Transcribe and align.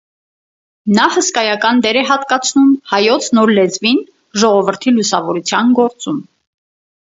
Նա 0.99 1.03
հսկայական 1.15 1.83
դեր 1.87 1.99
է 2.01 2.03
հատկացնում 2.13 2.71
հայոց 2.95 3.29
նոր 3.39 3.53
լեզվին 3.59 4.03
ժողովրդի 4.47 4.97
լուսավորության 4.99 5.73
գործում։ 5.83 6.21